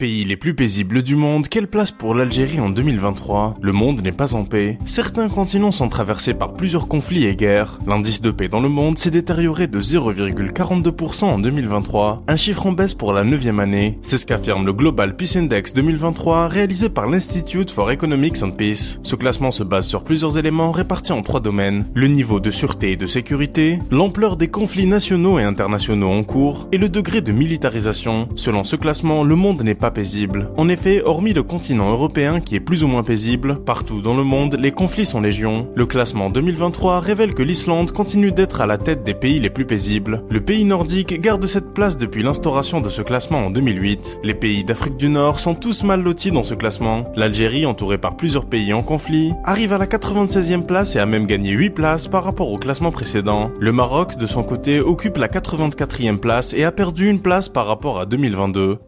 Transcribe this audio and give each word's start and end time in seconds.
Pays 0.00 0.24
les 0.24 0.36
plus 0.36 0.54
paisibles 0.54 1.02
du 1.02 1.16
monde, 1.16 1.48
quelle 1.48 1.66
place 1.66 1.90
pour 1.90 2.14
l'Algérie 2.14 2.60
en 2.60 2.70
2023 2.70 3.54
Le 3.60 3.72
monde 3.72 4.00
n'est 4.00 4.12
pas 4.12 4.34
en 4.34 4.44
paix. 4.44 4.78
Certains 4.84 5.28
continents 5.28 5.72
sont 5.72 5.88
traversés 5.88 6.34
par 6.34 6.54
plusieurs 6.54 6.86
conflits 6.86 7.24
et 7.24 7.34
guerres. 7.34 7.80
L'indice 7.84 8.22
de 8.22 8.30
paix 8.30 8.46
dans 8.46 8.60
le 8.60 8.68
monde 8.68 8.96
s'est 8.96 9.10
détérioré 9.10 9.66
de 9.66 9.82
0,42% 9.82 11.24
en 11.24 11.40
2023, 11.40 12.22
un 12.28 12.36
chiffre 12.36 12.66
en 12.66 12.70
baisse 12.70 12.94
pour 12.94 13.12
la 13.12 13.24
neuvième 13.24 13.58
année. 13.58 13.98
C'est 14.00 14.18
ce 14.18 14.26
qu'affirme 14.26 14.64
le 14.64 14.72
Global 14.72 15.16
Peace 15.16 15.36
Index 15.36 15.74
2023 15.74 16.46
réalisé 16.46 16.90
par 16.90 17.08
l'Institute 17.08 17.72
for 17.72 17.90
Economics 17.90 18.40
and 18.44 18.52
Peace. 18.52 19.00
Ce 19.02 19.16
classement 19.16 19.50
se 19.50 19.64
base 19.64 19.88
sur 19.88 20.04
plusieurs 20.04 20.38
éléments 20.38 20.70
répartis 20.70 21.10
en 21.10 21.22
trois 21.22 21.40
domaines. 21.40 21.86
Le 21.94 22.06
niveau 22.06 22.38
de 22.38 22.52
sûreté 22.52 22.92
et 22.92 22.96
de 22.96 23.08
sécurité, 23.08 23.80
l'ampleur 23.90 24.36
des 24.36 24.46
conflits 24.46 24.86
nationaux 24.86 25.40
et 25.40 25.42
internationaux 25.42 26.12
en 26.12 26.22
cours, 26.22 26.68
et 26.70 26.78
le 26.78 26.88
degré 26.88 27.20
de 27.20 27.32
militarisation. 27.32 28.28
Selon 28.36 28.62
ce 28.62 28.76
classement, 28.76 29.24
le 29.24 29.34
monde 29.34 29.64
n'est 29.64 29.74
paisible. 29.90 30.50
En 30.56 30.68
effet, 30.68 31.02
hormis 31.04 31.32
le 31.32 31.42
continent 31.42 31.90
européen 31.90 32.40
qui 32.40 32.56
est 32.56 32.60
plus 32.60 32.84
ou 32.84 32.88
moins 32.88 33.02
paisible, 33.02 33.58
partout 33.64 34.00
dans 34.00 34.14
le 34.14 34.24
monde, 34.24 34.56
les 34.58 34.72
conflits 34.72 35.06
sont 35.06 35.20
légion. 35.20 35.68
Le 35.74 35.86
classement 35.86 36.30
2023 36.30 37.00
révèle 37.00 37.34
que 37.34 37.42
l'Islande 37.42 37.92
continue 37.92 38.32
d'être 38.32 38.60
à 38.60 38.66
la 38.66 38.78
tête 38.78 39.04
des 39.04 39.14
pays 39.14 39.40
les 39.40 39.50
plus 39.50 39.66
paisibles. 39.66 40.22
Le 40.30 40.40
pays 40.40 40.64
nordique 40.64 41.20
garde 41.20 41.46
cette 41.46 41.72
place 41.74 41.98
depuis 41.98 42.22
l'instauration 42.22 42.80
de 42.80 42.88
ce 42.88 43.02
classement 43.02 43.46
en 43.46 43.50
2008. 43.50 44.20
Les 44.24 44.34
pays 44.34 44.64
d'Afrique 44.64 44.96
du 44.96 45.08
Nord 45.08 45.40
sont 45.40 45.54
tous 45.54 45.84
mal 45.84 46.02
lotis 46.02 46.30
dans 46.30 46.42
ce 46.42 46.54
classement. 46.54 47.12
L'Algérie, 47.16 47.66
entourée 47.66 47.98
par 47.98 48.16
plusieurs 48.16 48.46
pays 48.46 48.72
en 48.72 48.82
conflit, 48.82 49.32
arrive 49.44 49.72
à 49.72 49.78
la 49.78 49.86
96e 49.86 50.66
place 50.66 50.96
et 50.96 50.98
a 50.98 51.06
même 51.06 51.26
gagné 51.26 51.50
8 51.50 51.70
places 51.70 52.06
par 52.06 52.24
rapport 52.24 52.50
au 52.50 52.58
classement 52.58 52.90
précédent. 52.90 53.50
Le 53.60 53.72
Maroc, 53.72 54.16
de 54.16 54.26
son 54.26 54.42
côté, 54.42 54.80
occupe 54.80 55.16
la 55.16 55.28
84e 55.28 56.18
place 56.18 56.54
et 56.54 56.64
a 56.64 56.72
perdu 56.72 57.08
une 57.08 57.20
place 57.20 57.48
par 57.48 57.66
rapport 57.66 57.98
à 57.98 58.06
2022. 58.06 58.78